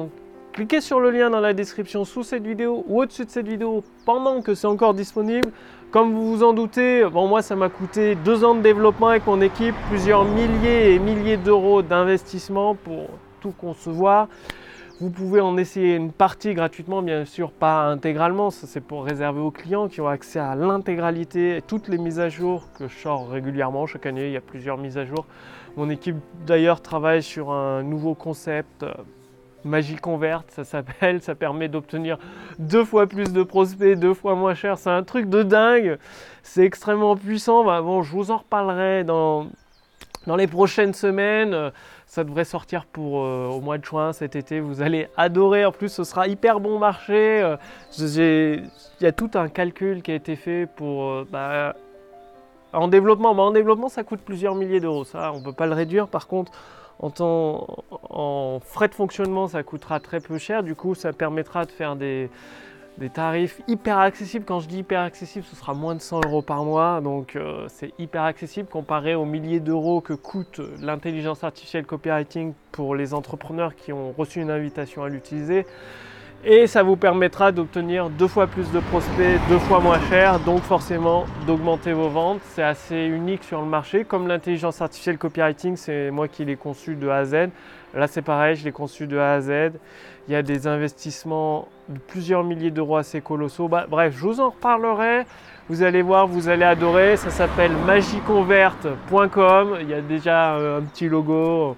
Cliquez 0.58 0.80
sur 0.80 0.98
le 0.98 1.12
lien 1.12 1.30
dans 1.30 1.38
la 1.38 1.52
description 1.52 2.04
sous 2.04 2.24
cette 2.24 2.44
vidéo 2.44 2.82
ou 2.88 3.00
au-dessus 3.00 3.24
de 3.24 3.30
cette 3.30 3.46
vidéo 3.46 3.84
pendant 4.04 4.42
que 4.42 4.56
c'est 4.56 4.66
encore 4.66 4.92
disponible. 4.92 5.52
Comme 5.92 6.12
vous 6.12 6.34
vous 6.34 6.42
en 6.42 6.52
doutez, 6.52 7.04
bon, 7.04 7.28
moi, 7.28 7.42
ça 7.42 7.54
m'a 7.54 7.68
coûté 7.68 8.16
deux 8.16 8.42
ans 8.42 8.56
de 8.56 8.60
développement 8.60 9.06
avec 9.06 9.24
mon 9.24 9.40
équipe, 9.40 9.76
plusieurs 9.88 10.24
milliers 10.24 10.94
et 10.94 10.98
milliers 10.98 11.36
d'euros 11.36 11.82
d'investissement 11.82 12.74
pour 12.74 13.06
tout 13.40 13.52
concevoir. 13.52 14.26
Vous 15.00 15.10
pouvez 15.10 15.40
en 15.40 15.56
essayer 15.58 15.94
une 15.94 16.10
partie 16.10 16.54
gratuitement, 16.54 17.02
bien 17.02 17.24
sûr, 17.24 17.52
pas 17.52 17.84
intégralement. 17.84 18.50
C'est 18.50 18.80
pour 18.80 19.04
réserver 19.04 19.40
aux 19.40 19.52
clients 19.52 19.86
qui 19.86 20.00
ont 20.00 20.08
accès 20.08 20.40
à 20.40 20.56
l'intégralité, 20.56 21.62
toutes 21.68 21.86
les 21.86 21.98
mises 21.98 22.18
à 22.18 22.30
jour 22.30 22.64
que 22.76 22.88
je 22.88 22.98
sors 22.98 23.28
régulièrement. 23.28 23.86
Chaque 23.86 24.06
année, 24.06 24.26
il 24.26 24.32
y 24.32 24.36
a 24.36 24.40
plusieurs 24.40 24.76
mises 24.76 24.98
à 24.98 25.04
jour. 25.04 25.24
Mon 25.76 25.88
équipe, 25.88 26.16
d'ailleurs, 26.44 26.80
travaille 26.80 27.22
sur 27.22 27.52
un 27.52 27.84
nouveau 27.84 28.14
concept. 28.14 28.84
Magie 29.64 29.96
Convert, 29.96 30.44
ça 30.48 30.64
s'appelle, 30.64 31.20
ça 31.22 31.34
permet 31.34 31.68
d'obtenir 31.68 32.18
deux 32.58 32.84
fois 32.84 33.06
plus 33.06 33.32
de 33.32 33.42
prospects, 33.42 33.98
deux 33.98 34.14
fois 34.14 34.34
moins 34.34 34.54
cher. 34.54 34.78
C'est 34.78 34.90
un 34.90 35.02
truc 35.02 35.28
de 35.28 35.42
dingue, 35.42 35.98
c'est 36.42 36.64
extrêmement 36.64 37.16
puissant. 37.16 37.64
Bah, 37.64 37.82
je 38.02 38.10
vous 38.10 38.30
en 38.30 38.38
reparlerai 38.38 39.04
dans, 39.04 39.46
les 40.36 40.46
prochaines 40.46 40.94
semaines. 40.94 41.72
Ça 42.06 42.24
devrait 42.24 42.44
sortir 42.44 42.86
pour 42.86 43.22
euh, 43.22 43.46
au 43.48 43.60
mois 43.60 43.76
de 43.76 43.84
juin 43.84 44.14
cet 44.14 44.34
été. 44.34 44.60
Vous 44.60 44.80
allez 44.80 45.08
adorer. 45.18 45.66
En 45.66 45.72
plus, 45.72 45.90
ce 45.90 46.04
sera 46.04 46.26
hyper 46.26 46.58
bon 46.58 46.78
marché. 46.78 47.42
Euh, 47.42 47.56
il 47.98 49.04
y 49.04 49.06
a 49.06 49.12
tout 49.12 49.30
un 49.34 49.48
calcul 49.48 50.02
qui 50.02 50.12
a 50.12 50.14
été 50.14 50.34
fait 50.34 50.66
pour 50.74 51.04
euh, 51.04 51.28
bah, 51.30 51.74
en 52.72 52.88
développement. 52.88 53.34
Bah, 53.34 53.42
en 53.42 53.50
développement, 53.50 53.90
ça 53.90 54.04
coûte 54.04 54.20
plusieurs 54.24 54.54
milliers 54.54 54.80
d'euros. 54.80 55.04
Ça, 55.04 55.32
on 55.34 55.40
ne 55.40 55.44
peut 55.44 55.52
pas 55.52 55.66
le 55.66 55.74
réduire. 55.74 56.08
Par 56.08 56.28
contre, 56.28 56.52
en, 57.00 58.60
frais 58.64 58.88
de 58.88 58.94
fonctionnement, 58.94 59.48
ça 59.48 59.62
coûtera 59.62 60.00
très 60.00 60.20
peu 60.20 60.38
cher. 60.38 60.62
Du 60.62 60.74
coup, 60.74 60.94
ça 60.94 61.12
permettra 61.12 61.64
de 61.64 61.70
faire 61.70 61.96
des 61.96 62.30
des 62.98 63.10
tarifs 63.10 63.60
hyper 63.68 63.98
accessibles. 63.98 64.44
Quand 64.44 64.60
je 64.60 64.68
dis 64.68 64.78
hyper 64.78 65.00
accessible, 65.00 65.44
ce 65.48 65.56
sera 65.56 65.72
moins 65.72 65.94
de 65.94 66.00
100 66.00 66.22
euros 66.26 66.42
par 66.42 66.64
mois. 66.64 67.00
Donc 67.00 67.36
euh, 67.36 67.66
c'est 67.68 67.92
hyper 67.98 68.22
accessible 68.24 68.68
comparé 68.68 69.14
aux 69.14 69.24
milliers 69.24 69.60
d'euros 69.60 70.00
que 70.00 70.12
coûte 70.12 70.60
l'intelligence 70.80 71.44
artificielle 71.44 71.86
copywriting 71.86 72.54
pour 72.72 72.94
les 72.94 73.14
entrepreneurs 73.14 73.74
qui 73.76 73.92
ont 73.92 74.12
reçu 74.12 74.40
une 74.40 74.50
invitation 74.50 75.04
à 75.04 75.08
l'utiliser. 75.08 75.64
Et 76.44 76.68
ça 76.68 76.84
vous 76.84 76.94
permettra 76.94 77.50
d'obtenir 77.50 78.10
deux 78.10 78.28
fois 78.28 78.46
plus 78.46 78.70
de 78.70 78.78
prospects, 78.78 79.40
deux 79.48 79.58
fois 79.58 79.80
moins 79.80 79.98
cher, 80.08 80.38
donc 80.38 80.60
forcément 80.62 81.26
d'augmenter 81.48 81.92
vos 81.92 82.08
ventes. 82.08 82.40
C'est 82.50 82.62
assez 82.62 83.06
unique 83.06 83.42
sur 83.42 83.60
le 83.60 83.66
marché. 83.66 84.04
Comme 84.04 84.28
l'intelligence 84.28 84.80
artificielle 84.80 85.18
copywriting, 85.18 85.74
c'est 85.74 86.12
moi 86.12 86.28
qui 86.28 86.44
l'ai 86.44 86.54
conçu 86.54 86.94
de 86.94 87.08
A 87.08 87.16
à 87.16 87.24
Z. 87.24 87.34
Là 87.92 88.06
c'est 88.06 88.22
pareil, 88.22 88.54
je 88.54 88.64
l'ai 88.64 88.70
conçu 88.70 89.08
de 89.08 89.18
A 89.18 89.32
à 89.32 89.40
Z. 89.40 89.72
Il 90.28 90.32
y 90.32 90.36
a 90.36 90.42
des 90.42 90.68
investissements 90.68 91.66
de 91.88 91.98
plusieurs 91.98 92.44
milliers 92.44 92.70
d'euros 92.70 92.98
assez 92.98 93.20
colossaux. 93.20 93.66
Bah, 93.66 93.86
bref, 93.88 94.14
je 94.16 94.20
vous 94.20 94.38
en 94.40 94.50
reparlerai. 94.50 95.24
Vous 95.68 95.82
allez 95.82 96.02
voir, 96.02 96.28
vous 96.28 96.48
allez 96.48 96.64
adorer. 96.64 97.16
Ça 97.16 97.30
s'appelle 97.30 97.72
magiconvert.com. 97.84 99.78
Il 99.80 99.88
y 99.88 99.94
a 99.94 100.00
déjà 100.00 100.54
un 100.54 100.82
petit 100.82 101.08
logo. 101.08 101.76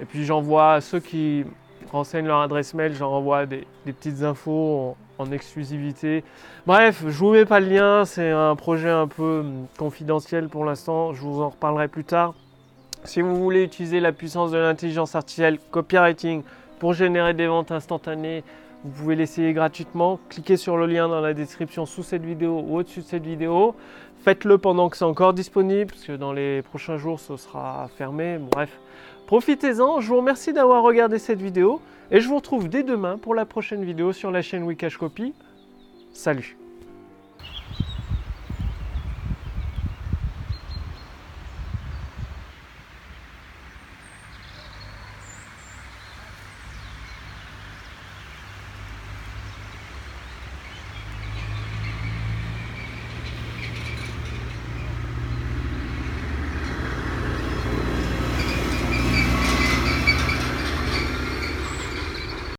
Et 0.00 0.04
puis 0.04 0.26
j'envoie 0.26 0.82
ceux 0.82 1.00
qui 1.00 1.46
renseignent 1.96 2.26
leur 2.26 2.40
adresse 2.40 2.74
mail, 2.74 2.94
j'en 2.94 3.10
renvoie 3.10 3.46
des, 3.46 3.66
petites 3.84 4.22
infos 4.22 4.96
en, 5.18 5.32
exclusivité. 5.32 6.24
Bref, 6.66 7.02
je 7.06 7.18
vous 7.18 7.30
mets 7.30 7.44
pas 7.44 7.60
le 7.60 7.68
lien, 7.68 8.04
c'est 8.04 8.30
un 8.30 8.54
projet 8.54 8.90
un 8.90 9.08
peu 9.08 9.40
hum, 9.40 9.66
confidentiel 9.78 10.48
pour 10.48 10.64
l'instant, 10.64 11.12
je 11.12 11.20
vous 11.22 11.42
en 11.42 11.50
reparlerai 11.50 11.88
plus 11.88 12.04
tard. 12.04 12.34
Si 13.04 13.20
vous 13.20 13.36
voulez 13.36 13.62
utiliser 13.62 14.00
la 14.00 14.12
puissance 14.12 14.50
de 14.50 14.58
l'intelligence 14.58 15.14
artificielle 15.14 15.58
copywriting 15.70 16.42
pour 16.78 16.92
générer 16.92 17.34
des 17.34 17.46
ventes 17.46 17.70
instantanées, 17.70 18.42
vous 18.84 18.90
pouvez 18.90 19.16
l'essayer 19.16 19.52
gratuitement. 19.52 20.20
Cliquez 20.28 20.56
sur 20.56 20.76
le 20.76 20.86
lien 20.86 21.08
dans 21.08 21.20
la 21.20 21.34
description 21.34 21.86
sous 21.86 22.02
cette 22.02 22.24
vidéo 22.24 22.62
ou 22.66 22.78
au-dessus 22.78 23.00
de 23.00 23.04
cette 23.04 23.24
vidéo. 23.24 23.74
Faites-le 24.26 24.58
pendant 24.58 24.88
que 24.88 24.96
c'est 24.96 25.04
encore 25.04 25.34
disponible, 25.34 25.92
parce 25.92 26.02
que 26.02 26.16
dans 26.16 26.32
les 26.32 26.60
prochains 26.62 26.96
jours, 26.96 27.20
ce 27.20 27.36
sera 27.36 27.88
fermé. 27.96 28.38
Bref, 28.38 28.80
profitez-en. 29.28 30.00
Je 30.00 30.08
vous 30.08 30.16
remercie 30.16 30.52
d'avoir 30.52 30.82
regardé 30.82 31.20
cette 31.20 31.40
vidéo 31.40 31.80
et 32.10 32.20
je 32.20 32.26
vous 32.26 32.34
retrouve 32.34 32.68
dès 32.68 32.82
demain 32.82 33.18
pour 33.18 33.36
la 33.36 33.44
prochaine 33.46 33.84
vidéo 33.84 34.12
sur 34.12 34.32
la 34.32 34.42
chaîne 34.42 34.64
Wikash 34.64 34.96
Copy. 34.96 35.32
Salut 36.12 36.56